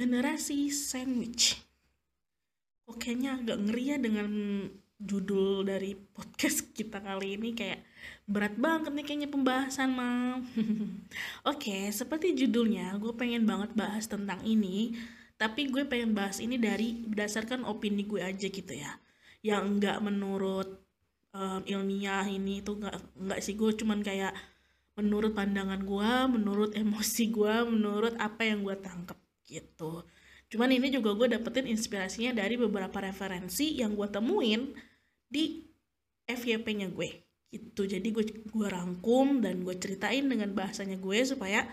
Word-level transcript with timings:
Generasi 0.00 0.72
sandwich. 0.72 1.60
Kok 2.88 2.96
kayaknya 2.96 3.36
agak 3.36 3.68
ngeri 3.68 3.84
ya 3.84 3.96
dengan 4.00 4.32
judul 4.96 5.68
dari 5.68 5.92
podcast 5.92 6.72
kita 6.72 7.04
kali 7.04 7.36
ini 7.36 7.52
kayak 7.52 7.84
berat 8.24 8.56
banget 8.56 8.96
nih 8.96 9.04
kayaknya 9.04 9.28
pembahasan 9.28 9.92
mam. 9.92 10.48
Oke, 11.52 11.92
seperti 11.92 12.32
judulnya 12.32 12.96
gue 12.96 13.12
pengen 13.12 13.44
banget 13.44 13.76
bahas 13.76 14.08
tentang 14.08 14.40
ini 14.40 14.96
tapi 15.36 15.68
gue 15.68 15.84
pengen 15.84 16.16
bahas 16.16 16.40
ini 16.40 16.56
dari 16.56 17.04
berdasarkan 17.04 17.68
opini 17.68 18.08
gue 18.08 18.24
aja 18.24 18.48
gitu 18.48 18.72
ya. 18.72 18.96
Yang 19.44 19.64
enggak 19.68 20.00
menurut 20.00 20.80
um, 21.36 21.60
ilmiah 21.68 22.24
ini 22.24 22.64
itu 22.64 22.72
enggak 22.72 23.04
enggak 23.20 23.40
sih. 23.44 23.52
Gue 23.52 23.76
cuman 23.76 24.00
kayak 24.00 24.32
menurut 24.96 25.36
pandangan 25.36 25.84
gue 25.84 26.12
menurut 26.40 26.72
emosi 26.72 27.28
gue 27.28 27.54
menurut 27.68 28.16
apa 28.16 28.48
yang 28.48 28.64
gue 28.64 28.80
tangkep 28.80 29.29
gitu. 29.50 30.06
Cuman 30.50 30.70
ini 30.70 30.94
juga 30.94 31.14
gue 31.18 31.34
dapetin 31.34 31.66
inspirasinya 31.66 32.34
dari 32.34 32.54
beberapa 32.54 33.02
referensi 33.02 33.78
yang 33.82 33.98
gue 33.98 34.06
temuin 34.06 34.70
di 35.26 35.66
FYP-nya 36.26 36.90
gue 36.90 37.10
gitu. 37.50 37.82
Jadi 37.86 38.08
gue 38.14 38.24
gue 38.46 38.66
rangkum 38.70 39.42
dan 39.42 39.62
gue 39.66 39.74
ceritain 39.78 40.22
dengan 40.26 40.50
bahasanya 40.54 40.98
gue 40.98 41.18
supaya 41.26 41.66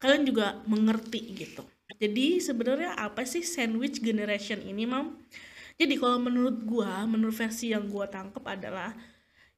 kalian 0.00 0.24
juga 0.24 0.60
mengerti 0.64 1.36
gitu. 1.36 1.64
Jadi 2.00 2.40
sebenarnya 2.40 2.96
apa 2.96 3.28
sih 3.28 3.44
sandwich 3.44 4.00
generation 4.00 4.64
ini 4.64 4.88
mam? 4.88 5.20
Jadi 5.80 5.96
kalau 5.96 6.20
menurut 6.20 6.60
gue 6.64 6.92
menurut 7.08 7.36
versi 7.36 7.72
yang 7.72 7.88
gue 7.88 8.04
tangkep 8.04 8.44
adalah 8.44 8.92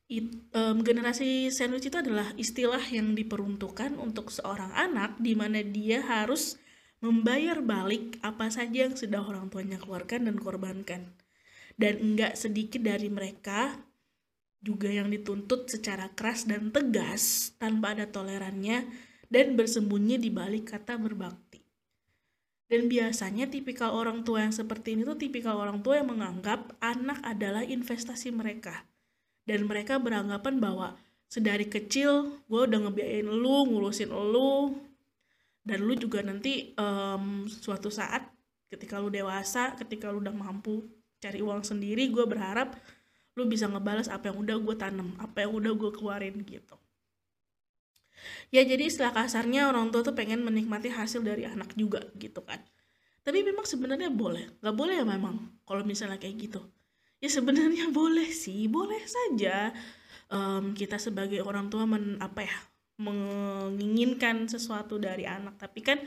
it, 0.06 0.26
um, 0.54 0.82
generasi 0.86 1.50
sandwich 1.50 1.90
itu 1.90 1.98
adalah 1.98 2.30
istilah 2.38 2.82
yang 2.90 3.14
diperuntukkan 3.18 3.98
untuk 3.98 4.30
seorang 4.30 4.70
anak 4.74 5.18
di 5.18 5.34
mana 5.34 5.62
dia 5.66 6.02
harus 6.02 6.61
membayar 7.02 7.58
balik 7.58 8.22
apa 8.22 8.48
saja 8.48 8.86
yang 8.86 8.94
sudah 8.94 9.20
orang 9.20 9.50
tuanya 9.50 9.76
keluarkan 9.82 10.30
dan 10.30 10.38
korbankan. 10.38 11.02
Dan 11.74 11.98
enggak 11.98 12.38
sedikit 12.38 12.80
dari 12.80 13.10
mereka 13.10 13.74
juga 14.62 14.86
yang 14.86 15.10
dituntut 15.10 15.66
secara 15.66 16.14
keras 16.14 16.46
dan 16.46 16.70
tegas 16.70 17.52
tanpa 17.58 17.98
ada 17.98 18.06
tolerannya 18.06 18.86
dan 19.26 19.58
bersembunyi 19.58 20.22
di 20.22 20.30
balik 20.30 20.70
kata 20.70 20.94
berbakti. 20.94 21.58
Dan 22.70 22.86
biasanya 22.88 23.50
tipikal 23.50 23.92
orang 23.92 24.22
tua 24.22 24.46
yang 24.46 24.54
seperti 24.54 24.96
ini 24.96 25.02
tuh 25.04 25.18
tipikal 25.18 25.58
orang 25.58 25.82
tua 25.82 26.00
yang 26.00 26.08
menganggap 26.08 26.72
anak 26.80 27.20
adalah 27.20 27.66
investasi 27.66 28.32
mereka 28.32 28.86
dan 29.44 29.66
mereka 29.66 29.98
beranggapan 29.98 30.62
bahwa 30.62 30.94
sedari 31.26 31.66
kecil 31.66 32.38
gue 32.46 32.60
udah 32.68 32.88
ngebiayain 32.88 33.26
lu 33.26 33.66
ngurusin 33.72 34.12
lu 34.12 34.76
dan 35.62 35.78
lu 35.82 35.94
juga 35.94 36.22
nanti 36.26 36.74
um, 36.74 37.46
suatu 37.46 37.88
saat 37.88 38.26
ketika 38.66 38.98
lu 38.98 39.12
dewasa 39.12 39.78
ketika 39.78 40.10
lu 40.10 40.18
udah 40.18 40.34
mampu 40.34 40.82
cari 41.22 41.38
uang 41.38 41.62
sendiri 41.62 42.10
gue 42.10 42.24
berharap 42.26 42.74
lu 43.38 43.46
bisa 43.48 43.70
ngebalas 43.70 44.10
apa 44.10 44.28
yang 44.28 44.42
udah 44.42 44.56
gue 44.58 44.76
tanam 44.76 45.14
apa 45.22 45.46
yang 45.46 45.52
udah 45.56 45.72
gue 45.72 45.90
keluarin 45.94 46.36
gitu. 46.44 46.76
Ya 48.52 48.62
jadi 48.62 48.86
istilah 48.86 49.10
kasarnya 49.14 49.72
orang 49.72 49.88
tua 49.88 50.04
tuh 50.04 50.12
pengen 50.12 50.44
menikmati 50.44 50.92
hasil 50.92 51.24
dari 51.24 51.48
anak 51.48 51.72
juga 51.74 52.04
gitu 52.20 52.44
kan. 52.44 52.60
Tapi 53.24 53.40
memang 53.40 53.64
sebenarnya 53.64 54.12
boleh. 54.12 54.60
Nggak 54.60 54.76
boleh 54.76 54.94
ya 55.00 55.06
memang 55.06 55.62
kalau 55.64 55.82
misalnya 55.86 56.20
kayak 56.20 56.36
gitu. 56.50 56.60
Ya 57.22 57.32
sebenarnya 57.32 57.88
boleh 57.94 58.28
sih. 58.28 58.68
Boleh 58.68 59.00
saja 59.08 59.72
um, 60.28 60.76
kita 60.76 61.00
sebagai 61.00 61.40
orang 61.40 61.72
tua 61.72 61.88
men 61.88 62.20
apa 62.20 62.44
ya 62.44 62.56
menginginkan 63.02 64.46
sesuatu 64.46 65.02
dari 65.02 65.26
anak. 65.26 65.58
Tapi 65.58 65.80
kan 65.82 65.98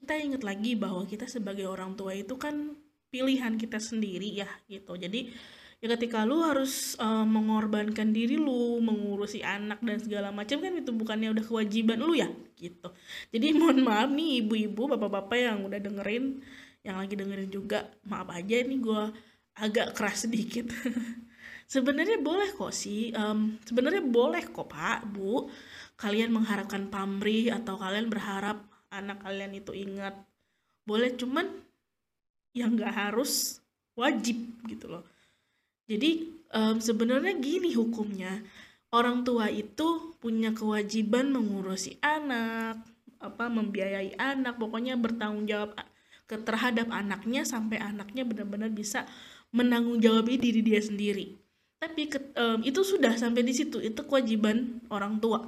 kita 0.00 0.14
ingat 0.16 0.42
lagi 0.46 0.78
bahwa 0.78 1.02
kita 1.02 1.26
sebagai 1.26 1.66
orang 1.66 1.98
tua 1.98 2.14
itu 2.14 2.38
kan 2.38 2.78
pilihan 3.10 3.58
kita 3.58 3.82
sendiri 3.82 4.38
ya 4.38 4.48
gitu. 4.70 4.94
Jadi 4.96 5.34
ya 5.82 5.92
ketika 5.92 6.24
lu 6.24 6.40
harus 6.40 6.96
uh, 6.96 7.26
mengorbankan 7.26 8.14
diri 8.14 8.40
lu 8.40 8.80
mengurusi 8.80 9.44
anak 9.44 9.84
dan 9.84 10.00
segala 10.00 10.32
macam 10.32 10.62
kan 10.64 10.72
itu 10.72 10.88
bukannya 10.94 11.34
udah 11.36 11.44
kewajiban 11.44 12.00
lu 12.00 12.16
ya 12.16 12.30
gitu. 12.56 12.88
Jadi 13.34 13.46
mohon 13.58 13.82
maaf 13.84 14.08
nih 14.08 14.46
ibu-ibu 14.46 14.96
bapak-bapak 14.96 15.38
yang 15.42 15.58
udah 15.66 15.80
dengerin 15.82 16.40
yang 16.86 16.96
lagi 17.02 17.18
dengerin 17.18 17.50
juga. 17.50 17.90
Maaf 18.06 18.30
aja 18.30 18.62
nih 18.62 18.78
gue 18.78 19.02
agak 19.56 19.96
keras 19.96 20.28
sedikit 20.28 20.68
sebenarnya 21.66 22.22
boleh 22.22 22.54
kok 22.54 22.70
sih 22.70 23.10
um, 23.12 23.58
sebenarnya 23.66 24.02
boleh 24.02 24.46
kok 24.46 24.70
pak 24.70 25.06
bu. 25.10 25.50
Kalian 25.96 26.28
mengharapkan 26.28 26.92
pamrih 26.92 27.50
atau 27.56 27.80
kalian 27.80 28.12
berharap 28.12 28.62
anak 28.92 29.20
kalian 29.24 29.52
itu 29.56 29.72
ingat. 29.72 30.14
Boleh 30.86 31.12
cuman 31.18 31.48
yang 32.54 32.76
nggak 32.76 32.94
harus 32.94 33.60
wajib 33.98 34.36
gitu 34.68 34.92
loh. 34.92 35.04
Jadi 35.88 36.30
um, 36.54 36.78
sebenarnya 36.78 37.34
gini 37.36 37.74
hukumnya. 37.74 38.44
Orang 38.94 39.26
tua 39.26 39.50
itu 39.50 40.14
punya 40.22 40.54
kewajiban 40.54 41.34
mengurusi 41.34 41.98
anak 42.00 42.80
apa 43.18 43.48
membiayai 43.48 44.14
anak 44.14 44.60
pokoknya 44.60 44.94
bertanggung 44.94 45.48
jawab 45.48 45.74
terhadap 46.28 46.86
anaknya 46.92 47.42
sampai 47.42 47.80
anaknya 47.80 48.22
benar-benar 48.22 48.70
bisa 48.70 49.08
menanggung 49.50 49.98
jawabi 49.98 50.38
diri 50.38 50.60
dia 50.62 50.78
sendiri 50.78 51.45
tapi 51.76 52.08
ke, 52.08 52.18
um, 52.36 52.60
itu 52.64 52.80
sudah 52.80 53.14
sampai 53.16 53.44
di 53.44 53.52
situ 53.52 53.78
itu 53.84 54.00
kewajiban 54.04 54.80
orang 54.88 55.20
tua. 55.20 55.44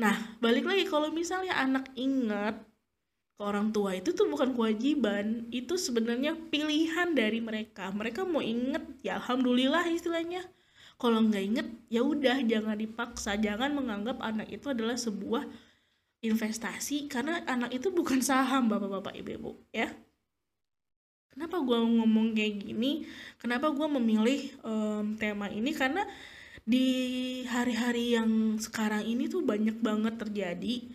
Nah 0.00 0.36
balik 0.40 0.64
lagi 0.66 0.84
kalau 0.88 1.12
misalnya 1.12 1.54
anak 1.60 1.92
ingat 1.94 2.58
ke 3.34 3.42
orang 3.42 3.74
tua 3.74 3.98
itu 3.98 4.14
tuh 4.14 4.30
bukan 4.30 4.54
kewajiban 4.54 5.50
itu 5.50 5.74
sebenarnya 5.76 6.34
pilihan 6.48 7.12
dari 7.12 7.38
mereka. 7.44 7.92
Mereka 7.92 8.24
mau 8.24 8.40
inget 8.40 8.82
ya 9.04 9.20
alhamdulillah 9.20 9.84
istilahnya. 9.92 10.42
Kalau 10.96 11.20
nggak 11.20 11.44
inget 11.44 11.68
ya 11.90 12.00
udah 12.00 12.40
jangan 12.46 12.78
dipaksa. 12.78 13.36
Jangan 13.36 13.74
menganggap 13.74 14.22
anak 14.22 14.48
itu 14.48 14.70
adalah 14.70 14.96
sebuah 14.96 15.44
investasi 16.24 17.12
karena 17.12 17.44
anak 17.44 17.76
itu 17.76 17.92
bukan 17.92 18.24
saham 18.24 18.72
bapak-bapak 18.72 19.12
ibu-ibu 19.20 19.60
ya 19.68 19.92
kenapa 21.34 21.58
gue 21.58 21.78
ngomong 21.78 22.32
kayak 22.32 22.62
gini? 22.62 23.04
Kenapa 23.42 23.74
gue 23.74 23.88
memilih 23.90 24.40
um, 24.62 25.18
tema 25.18 25.50
ini? 25.50 25.74
Karena 25.74 26.06
di 26.64 26.86
hari-hari 27.50 28.16
yang 28.16 28.56
sekarang 28.56 29.04
ini 29.04 29.28
tuh 29.28 29.44
banyak 29.44 29.76
banget 29.82 30.16
terjadi 30.16 30.86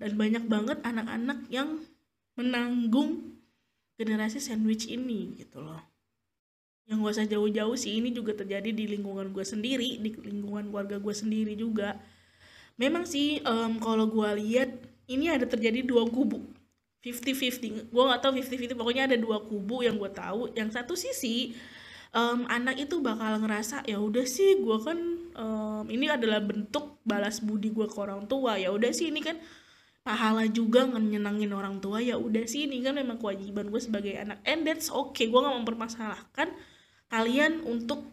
dan 0.00 0.16
banyak 0.18 0.44
banget 0.48 0.78
anak-anak 0.82 1.46
yang 1.52 1.84
menanggung 2.34 3.38
generasi 3.94 4.42
sandwich 4.42 4.88
ini 4.88 5.38
gitu 5.38 5.62
loh. 5.62 5.78
Yang 6.88 6.98
gak 7.04 7.14
usah 7.14 7.28
jauh-jauh 7.28 7.76
sih 7.76 8.00
ini 8.00 8.10
juga 8.10 8.32
terjadi 8.32 8.72
di 8.72 8.88
lingkungan 8.88 9.30
gue 9.30 9.44
sendiri 9.44 10.00
di 10.00 10.10
lingkungan 10.16 10.72
keluarga 10.72 10.96
gue 10.96 11.14
sendiri 11.14 11.54
juga. 11.54 12.00
Memang 12.80 13.04
sih 13.04 13.44
um, 13.44 13.76
kalau 13.78 14.08
gue 14.08 14.30
lihat 14.40 14.70
ini 15.10 15.28
ada 15.28 15.44
terjadi 15.44 15.84
dua 15.84 16.08
kubu 16.08 16.57
50-50 17.08 17.88
gue 17.88 18.02
gak 18.04 18.20
tau 18.20 18.32
50-50 18.32 18.76
pokoknya 18.76 19.08
ada 19.08 19.16
dua 19.16 19.40
kubu 19.44 19.80
yang 19.84 19.96
gue 19.96 20.10
tahu. 20.12 20.52
Yang 20.52 20.76
satu 20.76 20.94
sisi 20.94 21.56
um, 22.12 22.44
anak 22.48 22.76
itu 22.76 23.00
bakal 23.00 23.40
ngerasa 23.40 23.84
ya 23.88 23.96
udah 23.96 24.24
sih 24.28 24.60
gue 24.60 24.76
kan 24.84 24.98
um, 25.36 25.84
ini 25.88 26.12
adalah 26.12 26.44
bentuk 26.44 27.00
balas 27.02 27.40
budi 27.40 27.72
gue 27.72 27.88
ke 27.88 27.96
orang 27.96 28.28
tua. 28.28 28.60
Ya 28.60 28.68
udah 28.70 28.92
sih 28.92 29.08
ini 29.08 29.24
kan 29.24 29.40
pahala 30.04 30.44
juga 30.48 30.84
nyenangin 30.84 31.52
orang 31.56 31.80
tua. 31.80 32.04
Ya 32.04 32.20
udah 32.20 32.44
sih 32.44 32.68
ini 32.68 32.84
kan 32.84 32.96
memang 32.96 33.16
kewajiban 33.16 33.72
gue 33.72 33.80
sebagai 33.80 34.14
anak. 34.16 34.44
And 34.44 34.68
that's 34.68 34.92
okay 34.92 35.32
gue 35.32 35.40
gak 35.40 35.56
mempermasalahkan 35.64 36.48
kalian 37.08 37.64
untuk 37.64 38.04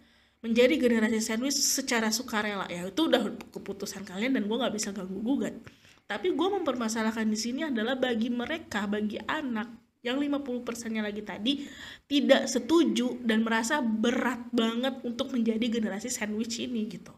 menjadi 0.45 0.77
generasi 0.77 1.19
sandwich 1.19 1.57
secara 1.57 2.13
sukarela. 2.13 2.69
Ya 2.69 2.85
itu 2.85 3.09
udah 3.09 3.33
keputusan 3.51 4.05
kalian 4.05 4.37
dan 4.37 4.45
gue 4.45 4.57
nggak 4.61 4.75
bisa 4.77 4.93
ganggu 4.93 5.17
gugat 5.19 5.57
tapi 6.05 6.33
gue 6.33 6.47
mempermasalahkan 6.61 7.25
di 7.25 7.37
sini 7.37 7.61
adalah 7.65 7.97
bagi 7.97 8.29
mereka, 8.29 8.85
bagi 8.85 9.17
anak 9.25 9.99
yang 10.05 10.21
50 10.21 10.61
persennya 10.61 11.01
lagi 11.01 11.25
tadi 11.25 11.65
tidak 12.05 12.45
setuju 12.45 13.17
dan 13.25 13.41
merasa 13.41 13.81
berat 13.81 14.53
banget 14.53 15.01
untuk 15.01 15.33
menjadi 15.33 15.65
generasi 15.65 16.13
sandwich 16.13 16.61
ini 16.61 16.85
gitu. 16.85 17.09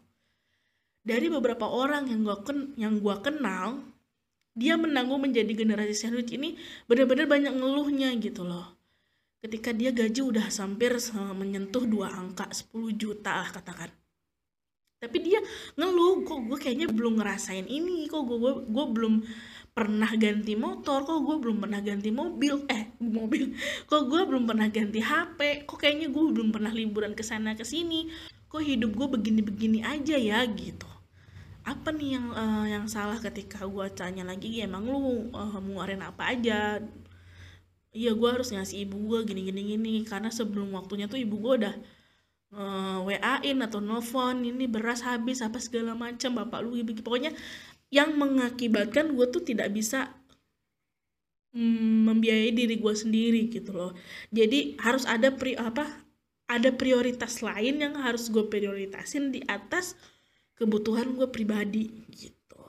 Dari 1.04 1.28
beberapa 1.28 1.68
orang 1.68 2.08
yang 2.08 2.24
gue 2.24 2.36
ken 2.44 2.58
yang 2.80 3.00
gua 3.00 3.20
kenal 3.20 3.80
dia 4.58 4.74
menanggung 4.74 5.22
menjadi 5.22 5.52
generasi 5.54 5.94
sandwich 5.94 6.34
ini 6.34 6.58
benar-benar 6.88 7.30
banyak 7.30 7.54
ngeluhnya 7.54 8.10
gitu 8.18 8.42
loh 8.42 8.78
ketika 9.38 9.70
dia 9.70 9.94
gaji 9.94 10.18
udah 10.18 10.50
hampir 10.50 10.98
menyentuh 11.14 11.86
dua 11.86 12.10
angka 12.10 12.50
10 12.50 12.74
juta 12.98 13.38
lah 13.38 13.50
katakan 13.54 13.86
tapi 14.98 15.22
dia 15.22 15.38
ngeluh 15.78 16.26
kok 16.26 16.40
gue 16.50 16.58
kayaknya 16.58 16.90
belum 16.90 17.22
ngerasain 17.22 17.70
ini? 17.70 18.10
Kok 18.10 18.22
gue 18.26 18.38
gue, 18.42 18.54
gue 18.66 18.86
belum 18.90 19.14
pernah 19.70 20.10
ganti 20.18 20.58
motor? 20.58 21.06
Kok 21.06 21.20
gue 21.22 21.36
belum 21.38 21.56
pernah 21.62 21.78
ganti 21.78 22.10
mobil? 22.10 22.66
Eh 22.66 22.90
mobil. 22.98 23.54
Kok 23.86 24.02
gue 24.10 24.20
belum 24.26 24.44
pernah 24.50 24.66
ganti 24.66 24.98
HP 24.98 25.70
kok 25.70 25.78
kayaknya 25.78 26.10
gue 26.10 26.24
belum 26.34 26.50
pernah 26.50 26.74
liburan 26.74 27.14
ke 27.14 27.22
sana 27.22 27.54
ke 27.54 27.62
sini? 27.62 28.10
Kok 28.50 28.58
hidup 28.58 28.90
gue 28.98 29.06
begini-begini 29.14 29.86
aja 29.86 30.18
ya? 30.18 30.42
Gitu. 30.50 30.90
Apa 31.62 31.94
nih 31.94 32.18
yang 32.18 32.26
uh, 32.34 32.66
yang 32.66 32.84
salah 32.90 33.22
ketika 33.22 33.62
gue 33.70 33.86
tanya 33.94 34.26
lagi? 34.26 34.50
Ya 34.50 34.66
emang 34.66 34.82
lu 34.82 35.30
uh, 35.30 35.62
ngeluarin 35.62 36.02
apa 36.02 36.34
aja? 36.34 36.82
Iya 37.94 38.12
gue 38.18 38.28
harus 38.34 38.50
ngasih 38.50 38.82
ibu 38.82 38.98
gue 39.14 39.30
gini 39.30 39.46
gini 39.46 39.62
gini 39.62 39.94
karena 40.02 40.28
sebelum 40.28 40.74
waktunya 40.74 41.06
tuh 41.06 41.22
ibu 41.22 41.38
gue 41.38 41.54
udah 41.64 41.74
uh, 42.54 43.04
eh, 43.04 43.18
WA-in 43.18 43.58
atau 43.64 43.80
nelfon 43.82 44.44
ini 44.44 44.64
beras 44.70 45.04
habis 45.04 45.44
apa 45.44 45.60
segala 45.60 45.92
macam 45.92 46.38
bapak 46.38 46.60
lu 46.64 46.80
gitu 46.80 47.04
pokoknya 47.04 47.32
yang 47.88 48.16
mengakibatkan 48.16 49.16
gue 49.16 49.26
tuh 49.32 49.42
tidak 49.44 49.72
bisa 49.72 50.12
mm, 51.56 52.08
membiayai 52.08 52.52
diri 52.52 52.76
gue 52.76 52.94
sendiri 52.94 53.48
gitu 53.48 53.72
loh. 53.72 53.92
Jadi 54.28 54.76
harus 54.80 55.08
ada 55.08 55.32
pri 55.32 55.56
apa 55.56 55.88
ada 56.48 56.72
prioritas 56.72 57.40
lain 57.44 57.80
yang 57.80 57.94
harus 58.00 58.28
gue 58.32 58.44
prioritasin 58.48 59.32
di 59.32 59.40
atas 59.48 59.96
kebutuhan 60.56 61.16
gue 61.16 61.28
pribadi 61.32 61.88
gitu. 62.12 62.60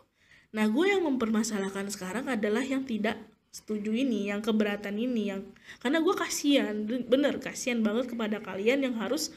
Nah 0.56 0.66
gue 0.72 0.86
yang 0.88 1.04
mempermasalahkan 1.04 1.92
sekarang 1.92 2.32
adalah 2.32 2.64
yang 2.64 2.88
tidak 2.88 3.20
setuju 3.50 3.90
ini 3.92 4.30
yang 4.30 4.46
keberatan 4.46 4.94
ini 4.94 5.34
yang 5.34 5.42
karena 5.82 6.06
gue 6.06 6.14
kasihan 6.14 6.86
bener 6.86 7.42
kasihan 7.42 7.82
banget 7.82 8.14
kepada 8.14 8.38
kalian 8.46 8.86
yang 8.86 8.96
harus 9.02 9.34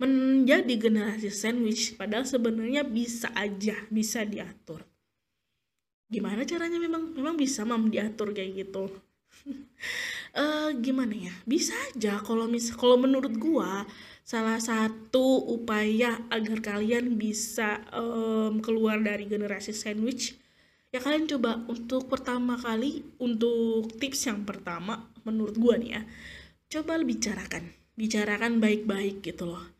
menjadi 0.00 0.74
generasi 0.80 1.28
sandwich 1.28 1.92
padahal 2.00 2.24
sebenarnya 2.24 2.88
bisa 2.88 3.28
aja 3.36 3.76
bisa 3.92 4.24
diatur. 4.24 4.80
Gimana 6.08 6.42
caranya 6.48 6.80
memang? 6.80 7.12
Memang 7.12 7.36
bisa 7.36 7.62
mam 7.68 7.92
diatur 7.92 8.32
kayak 8.32 8.64
gitu. 8.64 8.88
Uh, 10.32 10.72
gimana 10.84 11.12
ya? 11.12 11.34
Bisa 11.44 11.76
aja 11.92 12.16
kalau 12.24 12.48
mis 12.48 12.72
kalau 12.72 12.96
menurut 12.96 13.36
gua 13.36 13.84
salah 14.24 14.56
satu 14.56 15.52
upaya 15.52 16.16
agar 16.32 16.64
kalian 16.64 17.20
bisa 17.20 17.84
um, 17.92 18.58
keluar 18.64 18.98
dari 19.04 19.26
generasi 19.26 19.74
sandwich 19.74 20.38
ya 20.94 21.02
kalian 21.02 21.26
coba 21.26 21.66
untuk 21.66 22.06
pertama 22.06 22.54
kali 22.58 23.02
untuk 23.18 23.90
tips 23.98 24.30
yang 24.30 24.42
pertama 24.46 25.06
menurut 25.22 25.54
gua 25.60 25.76
nih 25.76 26.00
ya 26.00 26.02
coba 26.72 26.96
bicarakan. 27.04 27.76
Bicarakan 28.00 28.64
baik-baik 28.64 29.20
gitu 29.20 29.44
loh 29.44 29.79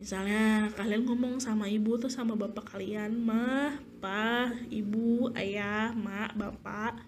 misalnya 0.00 0.72
kalian 0.80 1.04
ngomong 1.04 1.44
sama 1.44 1.68
ibu 1.68 2.00
tuh 2.00 2.08
sama 2.08 2.32
bapak 2.32 2.72
kalian 2.72 3.20
mah 3.20 3.76
pa 4.00 4.48
ibu 4.72 5.28
ayah 5.36 5.92
mak 5.92 6.32
bapak. 6.34 7.04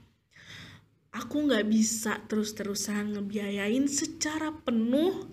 Aku 1.13 1.49
nggak 1.49 1.69
bisa 1.69 2.21
terus-terusan 2.29 3.17
ngebiayain 3.17 3.85
secara 3.89 4.53
penuh 4.53 5.29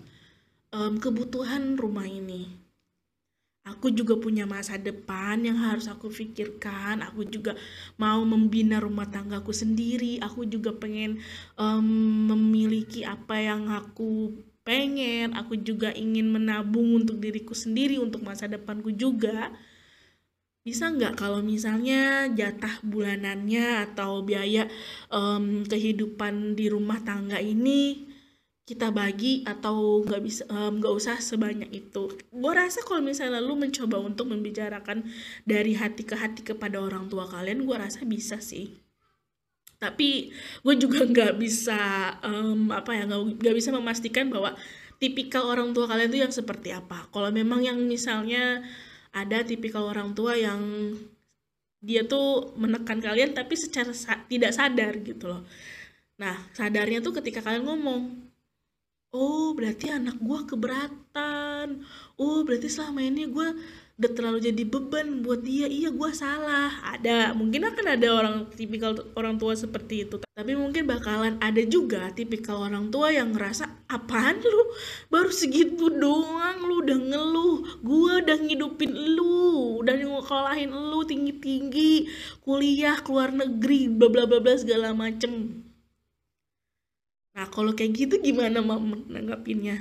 um, 0.72 0.96
kebutuhan 0.96 1.76
rumah 1.76 2.08
ini. 2.08 2.60
Aku 3.68 3.92
juga 3.92 4.16
punya 4.16 4.48
masa 4.48 4.80
depan 4.80 5.44
yang 5.44 5.60
harus 5.60 5.84
aku 5.84 6.08
pikirkan. 6.08 7.04
Aku 7.04 7.28
juga 7.28 7.54
mau 8.00 8.24
membina 8.24 8.80
rumah 8.80 9.04
tanggaku 9.04 9.52
sendiri. 9.52 10.16
Aku 10.24 10.48
juga 10.48 10.72
pengen 10.72 11.20
um, 11.60 11.84
memiliki 12.32 13.04
apa 13.04 13.36
yang 13.36 13.68
aku 13.68 14.32
pengen 14.62 15.32
aku 15.32 15.56
juga 15.58 15.90
ingin 15.92 16.28
menabung 16.28 17.04
untuk 17.04 17.16
diriku 17.18 17.56
sendiri 17.56 17.96
untuk 17.96 18.22
masa 18.22 18.46
depanku 18.46 18.92
juga. 18.92 19.52
Bisa 20.60 20.92
nggak 20.92 21.16
kalau 21.16 21.40
misalnya 21.40 22.28
jatah 22.36 22.84
bulanannya 22.84 23.88
atau 23.90 24.20
biaya 24.20 24.68
um, 25.08 25.64
kehidupan 25.64 26.52
di 26.52 26.68
rumah 26.68 27.00
tangga 27.00 27.40
ini 27.40 28.12
kita 28.68 28.92
bagi 28.92 29.42
atau 29.48 30.04
nggak 30.04 30.22
bisa 30.22 30.44
nggak 30.46 30.92
um, 30.92 31.00
usah 31.00 31.16
sebanyak 31.18 31.72
itu? 31.72 32.12
Gue 32.28 32.52
rasa 32.52 32.84
kalau 32.84 33.00
misalnya 33.00 33.40
lu 33.40 33.56
mencoba 33.56 33.98
untuk 33.98 34.28
membicarakan 34.28 35.08
dari 35.48 35.74
hati 35.74 36.04
ke 36.04 36.14
hati 36.14 36.44
kepada 36.44 36.76
orang 36.78 37.08
tua 37.08 37.24
kalian 37.24 37.64
gue 37.64 37.76
rasa 37.80 38.04
bisa 38.04 38.36
sih 38.38 38.89
tapi 39.80 40.30
gue 40.62 40.74
juga 40.76 41.02
nggak 41.12 41.40
bisa 41.40 41.80
um, 42.22 42.68
apa 42.70 42.92
ya 42.94 43.08
nggak 43.08 43.56
bisa 43.56 43.72
memastikan 43.72 44.28
bahwa 44.28 44.54
tipikal 45.00 45.48
orang 45.48 45.72
tua 45.72 45.88
kalian 45.88 46.12
itu 46.12 46.20
yang 46.20 46.34
seperti 46.34 46.76
apa. 46.76 47.08
Kalau 47.08 47.32
memang 47.32 47.64
yang 47.64 47.80
misalnya 47.88 48.60
ada 49.10 49.42
tipikal 49.42 49.88
orang 49.88 50.12
tua 50.12 50.36
yang 50.36 50.60
dia 51.80 52.04
tuh 52.04 52.52
menekan 52.60 53.00
kalian 53.00 53.32
tapi 53.32 53.56
secara 53.56 53.96
sa 53.96 54.20
tidak 54.28 54.52
sadar 54.52 55.00
gitu 55.00 55.32
loh. 55.32 55.42
Nah 56.20 56.36
sadarnya 56.52 57.00
tuh 57.00 57.16
ketika 57.16 57.40
kalian 57.40 57.64
ngomong 57.64 58.20
oh 59.16 59.56
berarti 59.56 59.88
anak 59.90 60.20
gue 60.20 60.40
keberatan. 60.44 61.80
Oh 62.20 62.44
berarti 62.44 62.68
selama 62.68 63.00
ini 63.00 63.24
gue 63.32 63.48
udah 64.00 64.16
terlalu 64.16 64.38
jadi 64.40 64.64
beban 64.64 65.20
buat 65.20 65.44
dia. 65.44 65.68
Iya 65.68 65.92
gue 65.92 66.10
salah. 66.16 66.72
Ada 66.96 67.36
mungkin 67.36 67.68
akan 67.68 67.86
ada 68.00 68.08
orang 68.08 68.36
tipikal 68.48 68.96
orang 69.12 69.36
tua 69.36 69.52
seperti 69.52 70.08
itu. 70.08 70.16
Tapi 70.24 70.56
mungkin 70.56 70.88
bakalan 70.88 71.36
ada 71.36 71.60
juga 71.68 72.08
tipikal 72.16 72.64
orang 72.64 72.88
tua 72.88 73.12
yang 73.12 73.36
ngerasa 73.36 73.68
apaan 73.92 74.40
lu? 74.40 74.72
Baru 75.12 75.28
segitu 75.28 75.92
doang 75.92 76.64
lu 76.64 76.80
udah 76.80 76.96
ngeluh. 76.96 77.56
Gue 77.84 78.24
udah 78.24 78.40
ngidupin 78.40 78.88
lu 78.88 79.84
udah 79.84 79.92
ngekolahin 80.00 80.72
lu 80.72 81.04
tinggi 81.04 81.36
tinggi 81.36 82.08
kuliah 82.40 82.96
keluar 83.04 83.36
negeri 83.36 83.92
bla 83.92 84.08
bla 84.08 84.24
bla 84.24 84.40
bla 84.40 84.56
segala 84.56 84.96
macem. 84.96 85.60
Nah 87.36 87.46
kalau 87.52 87.76
kayak 87.76 87.92
gitu 88.00 88.14
gimana 88.16 88.64
mam 88.64 89.04
nanggapinnya 89.12 89.76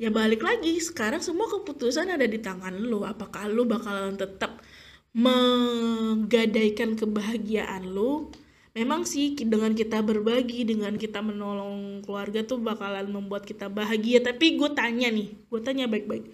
ya 0.00 0.08
balik 0.08 0.40
lagi. 0.40 0.80
Sekarang 0.80 1.20
semua 1.20 1.46
keputusan 1.52 2.08
ada 2.08 2.24
di 2.24 2.40
tangan 2.40 2.72
lo 2.80 3.04
apakah 3.04 3.52
lo 3.52 3.68
bakalan 3.68 4.16
tetap 4.16 4.64
menggadaikan 5.12 6.96
kebahagiaan 6.96 7.84
lo 7.84 8.32
memang 8.72 9.02
sih 9.02 9.34
dengan 9.34 9.74
kita 9.74 10.00
berbagi 10.00 10.62
dengan 10.62 10.94
kita 10.94 11.20
menolong 11.20 12.06
keluarga 12.06 12.46
tuh 12.46 12.62
bakalan 12.64 13.12
membuat 13.12 13.44
kita 13.44 13.68
bahagia. 13.68 14.24
Tapi 14.24 14.56
gue 14.56 14.70
tanya 14.72 15.12
nih 15.12 15.36
gue 15.36 15.60
tanya 15.60 15.84
baik-baik. 15.84 16.32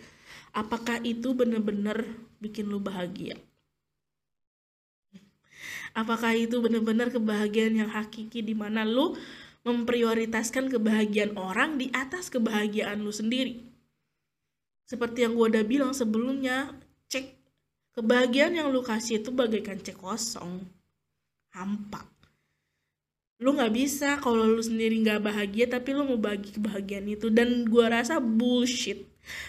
Apakah 0.55 1.03
itu 1.03 1.35
bener-bener 1.35 2.07
bikin 2.39 2.71
lo 2.71 2.79
bahagia? 2.79 3.35
Apakah 5.97 6.37
itu 6.37 6.61
bener-bener 6.61 7.09
kebahagiaan 7.09 7.75
yang 7.81 7.89
hakiki 7.89 8.45
di 8.45 8.53
mana 8.53 8.85
lo 8.85 9.17
memprioritaskan 9.67 10.71
kebahagiaan 10.71 11.35
orang 11.35 11.75
di 11.75 11.91
atas 11.91 12.31
kebahagiaan 12.31 13.03
lu 13.03 13.11
sendiri. 13.11 13.67
Seperti 14.87 15.27
yang 15.27 15.35
gue 15.35 15.51
udah 15.51 15.67
bilang 15.67 15.91
sebelumnya, 15.91 16.71
cek 17.11 17.35
kebahagiaan 17.99 18.55
yang 18.55 18.71
lu 18.71 18.87
kasih 18.87 19.19
itu 19.19 19.35
bagaikan 19.35 19.83
cek 19.83 19.99
kosong, 19.99 20.63
hampa. 21.51 22.07
Lu 23.43 23.59
nggak 23.59 23.75
bisa 23.75 24.23
kalau 24.23 24.47
lu 24.47 24.63
sendiri 24.63 25.03
nggak 25.03 25.27
bahagia 25.27 25.67
tapi 25.67 25.93
lu 25.93 26.07
mau 26.07 26.17
bagi 26.17 26.55
kebahagiaan 26.55 27.11
itu 27.11 27.27
dan 27.35 27.67
gue 27.67 27.87
rasa 27.91 28.23
bullshit. 28.23 29.03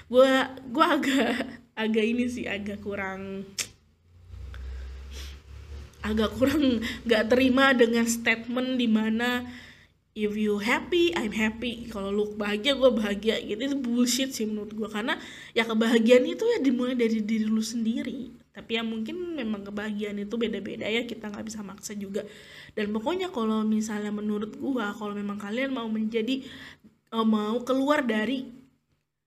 Gue 0.09 0.25
gue 0.73 0.85
agak 0.97 1.61
agak 1.77 2.05
ini 2.09 2.25
sih 2.25 2.49
agak 2.49 2.81
kurang 2.81 3.45
agak 6.01 6.33
kurang 6.41 6.81
nggak 7.05 7.23
terima 7.29 7.77
dengan 7.77 8.09
statement 8.09 8.81
di 8.81 8.89
mana 8.89 9.45
if 10.17 10.33
you 10.33 10.57
happy 10.57 11.13
I'm 11.13 11.29
happy. 11.29 11.85
Kalau 11.93 12.09
lu 12.09 12.33
bahagia 12.33 12.73
gue 12.73 12.89
bahagia. 12.89 13.37
Gitu 13.37 13.61
itu 13.61 13.77
bullshit 13.77 14.33
sih 14.33 14.49
menurut 14.49 14.73
gue 14.73 14.89
karena 14.89 15.21
ya 15.53 15.61
kebahagiaan 15.69 16.25
itu 16.25 16.41
ya 16.41 16.57
dimulai 16.57 16.97
dari 16.97 17.21
diri 17.21 17.45
lu 17.45 17.61
sendiri. 17.61 18.33
Tapi 18.49 18.81
ya 18.81 18.81
mungkin 18.81 19.37
memang 19.37 19.61
kebahagiaan 19.69 20.17
itu 20.17 20.33
beda-beda 20.33 20.89
ya. 20.89 21.05
Kita 21.05 21.29
nggak 21.29 21.45
bisa 21.45 21.61
maksa 21.61 21.93
juga. 21.93 22.25
Dan 22.73 22.89
pokoknya 22.89 23.29
kalau 23.29 23.61
misalnya 23.61 24.09
menurut 24.09 24.57
gue 24.57 24.85
kalau 24.97 25.13
memang 25.13 25.37
kalian 25.37 25.69
mau 25.69 25.85
menjadi 25.85 26.41
uh, 27.13 27.21
mau 27.21 27.61
keluar 27.61 28.01
dari 28.01 28.49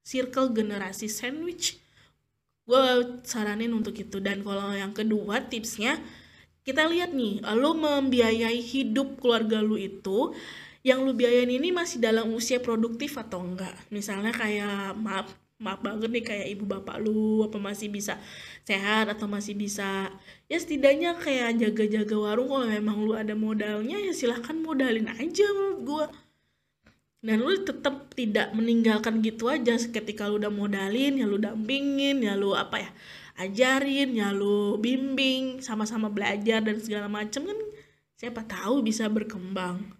circle 0.03 0.51
generasi 0.51 1.07
sandwich 1.07 1.79
gue 2.67 2.83
saranin 3.23 3.71
untuk 3.71 3.95
itu. 3.95 4.19
Dan 4.19 4.43
kalau 4.43 4.75
yang 4.75 4.91
kedua 4.91 5.47
tipsnya 5.47 6.03
kita 6.61 6.87
lihat 6.87 7.11
nih 7.17 7.41
lo 7.57 7.73
membiayai 7.75 8.61
hidup 8.61 9.19
keluarga 9.19 9.65
lu 9.65 9.81
itu 9.81 10.37
yang 10.81 11.05
lu 11.05 11.13
biayain 11.13 11.51
ini 11.51 11.69
masih 11.73 12.01
dalam 12.01 12.33
usia 12.33 12.59
produktif 12.61 13.17
atau 13.21 13.45
enggak? 13.45 13.77
Misalnya 13.93 14.33
kayak 14.33 14.97
maaf 14.97 15.29
maaf 15.61 15.85
banget 15.85 16.09
nih 16.09 16.25
kayak 16.25 16.47
ibu 16.57 16.65
bapak 16.65 16.97
lu 17.05 17.45
apa 17.45 17.61
masih 17.61 17.93
bisa 17.93 18.17
sehat 18.65 19.13
atau 19.13 19.29
masih 19.29 19.53
bisa 19.53 20.09
ya 20.49 20.57
setidaknya 20.57 21.21
kayak 21.21 21.61
jaga-jaga 21.61 22.17
warung 22.17 22.49
kalau 22.49 22.65
memang 22.65 22.97
lu 23.05 23.13
ada 23.13 23.37
modalnya 23.37 24.01
ya 24.01 24.17
silahkan 24.17 24.57
modalin 24.57 25.13
aja 25.13 25.47
menurut 25.53 25.81
gue 25.85 26.05
dan 27.21 27.37
lu 27.45 27.53
tetap 27.61 28.09
tidak 28.17 28.49
meninggalkan 28.57 29.21
gitu 29.21 29.53
aja 29.53 29.77
ketika 29.77 30.33
lu 30.33 30.41
udah 30.41 30.49
modalin 30.49 31.21
ya 31.21 31.29
lu 31.29 31.37
dampingin 31.37 32.25
ya 32.25 32.41
lu 32.41 32.57
apa 32.57 32.81
ya 32.81 32.91
ajarin 33.37 34.17
ya 34.17 34.33
lu 34.33 34.81
bimbing 34.81 35.61
sama-sama 35.61 36.09
belajar 36.09 36.65
dan 36.65 36.81
segala 36.81 37.13
macam 37.13 37.45
kan 37.45 37.59
siapa 38.17 38.49
tahu 38.49 38.81
bisa 38.81 39.13
berkembang 39.13 40.00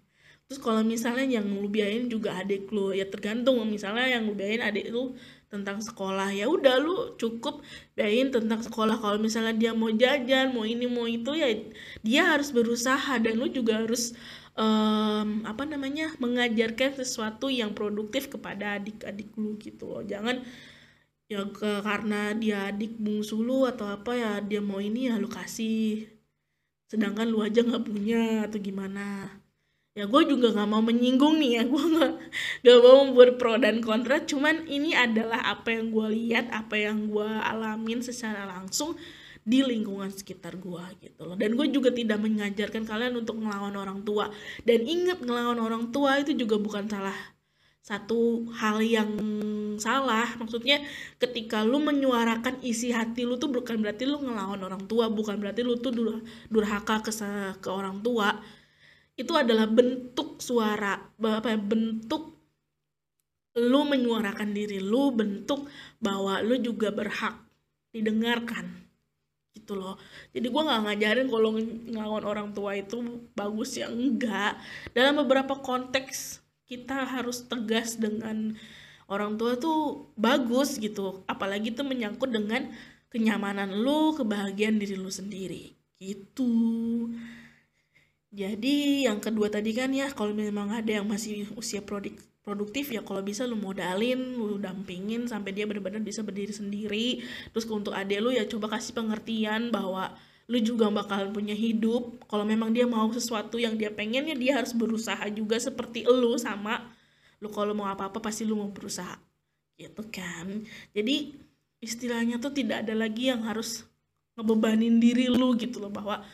terus 0.51 0.59
kalau 0.59 0.83
misalnya 0.83 1.39
yang 1.39 1.47
lu 1.47 1.71
biayain 1.71 2.11
juga 2.11 2.35
adik 2.35 2.75
lu 2.75 2.91
ya 2.91 3.07
tergantung. 3.07 3.55
Misalnya 3.63 4.19
yang 4.19 4.27
lu 4.27 4.35
biayain 4.35 4.59
adik 4.59 4.91
lu 4.91 5.15
tentang 5.47 5.79
sekolah 5.79 6.27
ya 6.35 6.51
udah 6.51 6.75
lu 6.75 7.15
cukup 7.15 7.63
biayain 7.95 8.35
tentang 8.35 8.59
sekolah. 8.59 8.99
Kalau 8.99 9.15
misalnya 9.15 9.55
dia 9.55 9.71
mau 9.71 9.87
jajan 9.87 10.51
mau 10.51 10.67
ini 10.67 10.91
mau 10.91 11.07
itu 11.07 11.31
ya 11.39 11.47
dia 12.03 12.35
harus 12.35 12.51
berusaha. 12.51 13.15
Dan 13.23 13.39
lu 13.39 13.47
juga 13.47 13.79
harus 13.79 14.11
um, 14.59 15.47
apa 15.47 15.63
namanya 15.63 16.11
mengajarkan 16.19 16.99
sesuatu 16.99 17.47
yang 17.47 17.71
produktif 17.71 18.27
kepada 18.27 18.75
adik-adik 18.75 19.31
lu 19.39 19.55
gitu 19.55 19.87
loh. 19.87 20.03
Jangan 20.03 20.43
ya 21.31 21.47
ke, 21.47 21.79
karena 21.79 22.35
dia 22.35 22.75
adik 22.75 22.99
bungsu 22.99 23.39
lu 23.39 23.63
atau 23.71 23.87
apa 23.87 24.19
ya 24.19 24.31
dia 24.43 24.59
mau 24.59 24.83
ini 24.83 25.07
ya 25.07 25.15
lu 25.15 25.31
kasih. 25.31 26.11
Sedangkan 26.91 27.31
lu 27.31 27.39
aja 27.39 27.63
nggak 27.63 27.87
punya 27.87 28.51
atau 28.51 28.59
gimana 28.59 29.31
ya 29.91 30.07
gue 30.07 30.21
juga 30.23 30.55
nggak 30.55 30.69
mau 30.71 30.79
menyinggung 30.79 31.35
nih 31.39 31.51
ya. 31.59 31.63
Gue 31.71 31.83
nggak 31.83 32.11
gak 32.63 32.77
mau 32.79 32.95
membuat 33.03 33.31
pro 33.35 33.53
dan 33.59 33.83
kontra. 33.83 34.23
Cuman 34.23 34.67
ini 34.67 34.95
adalah 34.95 35.43
apa 35.43 35.75
yang 35.75 35.91
gue 35.91 36.07
lihat 36.15 36.47
apa 36.51 36.75
yang 36.79 37.11
gue 37.11 37.27
alamin 37.27 37.99
secara 37.99 38.47
langsung 38.47 38.95
di 39.41 39.65
lingkungan 39.65 40.13
sekitar 40.13 40.55
gue 40.61 40.83
gitu 41.03 41.21
loh. 41.27 41.35
Dan 41.35 41.59
gue 41.59 41.67
juga 41.67 41.91
tidak 41.91 42.23
mengajarkan 42.23 42.87
kalian 42.87 43.19
untuk 43.19 43.41
ngelawan 43.41 43.75
orang 43.75 43.99
tua. 44.07 44.31
Dan 44.63 44.87
ingat 44.87 45.19
ngelawan 45.19 45.59
orang 45.59 45.91
tua 45.91 46.21
itu 46.23 46.31
juga 46.37 46.55
bukan 46.61 46.87
salah 46.87 47.17
satu 47.81 48.47
hal 48.55 48.79
yang 48.79 49.11
salah. 49.75 50.29
Maksudnya 50.39 50.79
ketika 51.19 51.67
lu 51.67 51.83
menyuarakan 51.83 52.63
isi 52.63 52.95
hati 52.95 53.27
lu 53.27 53.35
tuh 53.35 53.51
bukan 53.51 53.81
berarti 53.81 54.07
lu 54.07 54.23
ngelawan 54.23 54.61
orang 54.61 54.87
tua 54.87 55.11
bukan 55.11 55.35
berarti 55.41 55.65
lu 55.65 55.75
tuh 55.81 55.91
durhaka 56.47 57.03
ke 57.03 57.11
ke 57.59 57.69
orang 57.73 57.99
tua 58.05 58.39
itu 59.19 59.33
adalah 59.35 59.67
bentuk 59.67 60.39
suara. 60.39 60.97
Apa 61.19 61.53
ya, 61.53 61.59
bentuk 61.59 62.31
lu 63.59 63.83
menyuarakan 63.83 64.55
diri 64.55 64.79
lu 64.79 65.11
bentuk 65.11 65.67
bahwa 65.99 66.39
lu 66.39 66.55
juga 66.59 66.91
berhak 66.91 67.35
didengarkan. 67.91 68.87
Gitu 69.51 69.75
loh. 69.75 69.99
Jadi 70.31 70.47
gue 70.47 70.61
nggak 70.63 70.81
ngajarin 70.87 71.27
kalau 71.27 71.49
ngelawan 71.59 72.23
orang 72.23 72.49
tua 72.55 72.79
itu 72.79 73.27
bagus 73.35 73.75
ya 73.75 73.91
enggak. 73.91 74.55
Dalam 74.95 75.19
beberapa 75.19 75.59
konteks 75.59 76.39
kita 76.63 77.03
harus 77.03 77.43
tegas 77.43 77.99
dengan 77.99 78.55
orang 79.11 79.35
tua 79.35 79.59
tuh 79.59 80.07
bagus 80.15 80.79
gitu. 80.79 81.27
Apalagi 81.27 81.75
itu 81.75 81.83
menyangkut 81.83 82.31
dengan 82.31 82.71
kenyamanan 83.11 83.75
lu 83.75 84.15
kebahagiaan 84.15 84.79
diri 84.79 84.95
lu 84.95 85.11
sendiri. 85.11 85.75
Gitu 85.99 86.47
jadi 88.31 89.05
yang 89.11 89.19
kedua 89.19 89.51
tadi 89.51 89.75
kan 89.75 89.91
ya 89.91 90.07
kalau 90.15 90.31
memang 90.31 90.71
ada 90.71 90.87
yang 90.87 91.07
masih 91.07 91.51
usia 91.59 91.83
prodik 91.83 92.15
produktif 92.41 92.89
ya 92.89 93.05
kalau 93.05 93.21
bisa 93.21 93.45
lu 93.45 93.53
modalin 93.53 94.17
lu 94.33 94.57
dampingin 94.57 95.29
sampai 95.29 95.53
dia 95.53 95.69
benar-benar 95.69 96.01
bisa 96.01 96.25
berdiri 96.25 96.55
sendiri. 96.55 97.07
Terus 97.53 97.65
untuk 97.69 97.93
adek 97.93 98.19
lu 98.23 98.33
ya 98.33 98.47
coba 98.49 98.77
kasih 98.77 98.97
pengertian 98.97 99.69
bahwa 99.69 100.15
lu 100.49 100.57
juga 100.63 100.89
bakalan 100.89 101.29
punya 101.35 101.53
hidup. 101.53 102.23
Kalau 102.25 102.47
memang 102.47 102.73
dia 102.73 102.89
mau 102.89 103.05
sesuatu 103.13 103.61
yang 103.61 103.77
dia 103.77 103.93
pengen 103.93 104.25
ya 104.31 104.35
dia 104.35 104.53
harus 104.57 104.73
berusaha 104.73 105.21
juga 105.29 105.61
seperti 105.61 106.07
lu 106.09 106.33
sama 106.41 106.81
lu. 107.37 107.51
Kalau 107.53 107.77
mau 107.77 107.85
apa-apa 107.91 108.17
pasti 108.17 108.47
lu 108.47 108.57
mau 108.57 108.73
berusaha. 108.73 109.21
Gitu 109.77 110.01
kan. 110.09 110.65
Jadi 110.97 111.37
istilahnya 111.77 112.41
tuh 112.41 112.53
tidak 112.55 112.87
ada 112.87 112.97
lagi 112.97 113.29
yang 113.29 113.45
harus 113.45 113.85
ngebebanin 114.33 114.97
diri 114.97 115.29
lu 115.29 115.53
gitu 115.59 115.77
loh 115.77 115.93
bahwa 115.93 116.25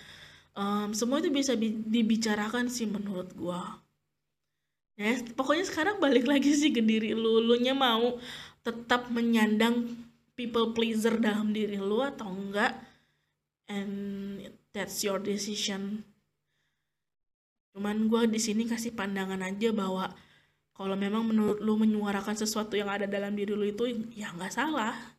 um, 0.57 0.89
semua 0.91 1.21
itu 1.21 1.29
bisa 1.29 1.53
dibicarakan 1.55 2.67
sih 2.67 2.89
menurut 2.89 3.29
gua. 3.37 3.79
Ya 4.97 5.13
pokoknya 5.37 5.69
sekarang 5.69 6.01
balik 6.01 6.25
lagi 6.25 6.49
sih 6.57 6.73
ke 6.73 6.81
diri 6.81 7.13
lu. 7.13 7.37
Lu 7.37 7.53
nya 7.61 7.77
mau 7.77 8.17
tetap 8.65 9.13
menyandang 9.13 9.93
people 10.33 10.73
pleaser 10.73 11.21
dalam 11.21 11.53
diri 11.53 11.77
lu 11.77 12.01
atau 12.01 12.33
enggak 12.33 12.73
and 13.69 13.93
that's 14.73 15.05
your 15.05 15.21
decision. 15.21 16.01
Cuman 17.77 18.09
gue 18.09 18.25
di 18.25 18.41
sini 18.41 18.65
kasih 18.65 18.97
pandangan 18.97 19.37
aja 19.45 19.69
bahwa 19.69 20.09
kalau 20.73 20.97
memang 20.97 21.29
menurut 21.29 21.61
lu 21.61 21.77
menyuarakan 21.77 22.33
sesuatu 22.37 22.73
yang 22.73 22.89
ada 22.89 23.05
dalam 23.05 23.37
diri 23.37 23.53
lu 23.53 23.65
itu 23.69 23.85
ya 24.17 24.33
nggak 24.33 24.53
salah 24.53 25.16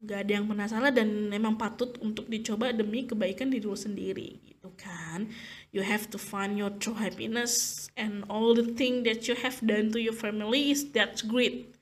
nggak 0.00 0.18
ada 0.24 0.32
yang 0.40 0.46
pernah 0.48 0.64
salah 0.64 0.88
dan 0.88 1.28
memang 1.28 1.60
patut 1.60 2.00
untuk 2.00 2.24
dicoba 2.24 2.72
demi 2.72 3.04
kebaikan 3.04 3.52
diri 3.52 3.68
lu 3.68 3.76
sendiri 3.76 4.40
gitu 4.48 4.72
kan? 4.80 5.28
You 5.76 5.84
have 5.84 6.08
to 6.10 6.18
find 6.18 6.56
your 6.56 6.72
true 6.80 6.96
happiness 6.96 7.86
and 8.00 8.24
all 8.32 8.56
the 8.56 8.64
thing 8.64 9.04
that 9.04 9.28
you 9.28 9.36
have 9.36 9.60
done 9.60 9.92
to 9.92 10.00
your 10.00 10.16
family 10.16 10.72
is 10.72 10.88
that's 10.88 11.20
great. 11.20 11.76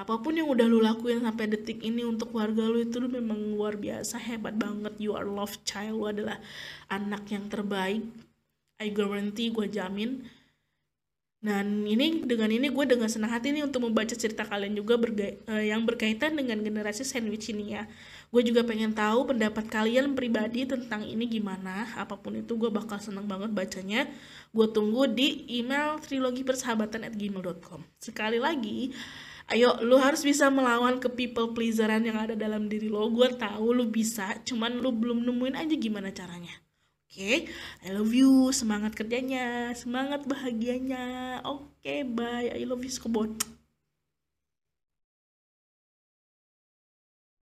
Apa 0.00 0.24
pun 0.24 0.40
yang 0.40 0.48
udah 0.48 0.64
lu 0.64 0.80
lakuin 0.80 1.20
sampai 1.20 1.52
detik 1.52 1.84
ini 1.84 2.00
untuk 2.00 2.32
keluarga 2.32 2.64
lu 2.64 2.80
itu 2.80 2.96
lu 2.96 3.12
memang 3.12 3.36
luar 3.54 3.76
biasa 3.76 4.16
hebat 4.16 4.56
banget. 4.56 4.96
You 4.96 5.12
are 5.12 5.28
love 5.28 5.60
child 5.68 6.00
lu 6.00 6.08
adalah 6.08 6.40
anak 6.88 7.28
yang 7.28 7.52
terbaik. 7.52 8.00
I 8.80 8.88
guarantee 8.90 9.52
gue 9.52 9.68
jamin 9.68 10.26
dan 11.42 11.82
ini 11.90 12.22
dengan 12.22 12.46
ini 12.54 12.70
gue 12.70 12.86
dengan 12.86 13.10
senang 13.10 13.34
hati 13.34 13.50
nih 13.50 13.66
untuk 13.66 13.82
membaca 13.82 14.14
cerita 14.14 14.46
kalian 14.46 14.78
juga 14.78 14.94
berga- 14.94 15.34
uh, 15.50 15.58
yang 15.58 15.82
berkaitan 15.82 16.38
dengan 16.38 16.62
generasi 16.62 17.02
sandwich 17.02 17.50
ini 17.50 17.74
ya. 17.74 17.90
Gue 18.30 18.46
juga 18.46 18.62
pengen 18.62 18.94
tahu 18.94 19.34
pendapat 19.34 19.66
kalian 19.66 20.14
pribadi 20.14 20.70
tentang 20.70 21.02
ini 21.02 21.26
gimana. 21.26 21.90
Apa 21.98 22.14
pun 22.14 22.38
itu 22.38 22.54
gue 22.54 22.70
bakal 22.70 23.02
senang 23.02 23.26
banget 23.26 23.50
bacanya. 23.50 24.06
Gue 24.54 24.70
tunggu 24.70 25.10
di 25.10 25.42
email 25.50 25.98
trilogi 25.98 26.46
persahabatan 26.46 27.10
at 27.10 27.14
gmail.com. 27.18 27.82
Sekali 27.98 28.38
lagi, 28.38 28.94
ayo 29.50 29.82
lu 29.82 29.98
harus 29.98 30.22
bisa 30.22 30.46
melawan 30.46 31.02
ke 31.02 31.10
people 31.10 31.58
pleaseran 31.58 32.06
yang 32.06 32.22
ada 32.22 32.38
dalam 32.38 32.70
diri 32.70 32.86
lo. 32.86 33.10
Gue 33.10 33.34
tahu 33.34 33.74
lu 33.74 33.90
bisa, 33.90 34.38
cuman 34.46 34.78
lu 34.78 34.94
belum 34.94 35.26
nemuin 35.26 35.58
aja 35.58 35.74
gimana 35.74 36.14
caranya. 36.14 36.54
Oke, 37.12 37.20
okay? 37.20 37.38
I 37.84 37.92
love 37.92 38.08
you. 38.16 38.48
Semangat 38.56 38.96
kerjanya, 38.96 39.76
semangat 39.76 40.24
bahagianya. 40.24 41.44
Oke, 41.44 41.68
okay, 41.84 42.00
bye. 42.08 42.48
I 42.48 42.64
love 42.64 42.80
you, 42.80 42.88
Skobot. 42.88 43.36